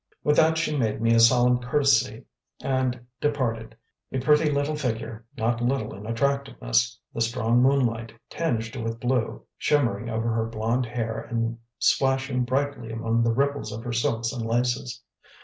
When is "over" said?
10.09-10.33